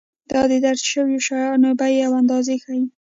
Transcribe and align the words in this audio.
دا 0.31 0.41
د 0.51 0.53
درج 0.63 0.79
شویو 0.91 1.23
شیانو 1.27 1.69
بیې 1.79 2.01
او 2.07 2.13
اندازې 2.21 2.55
ښيي. 2.63 2.83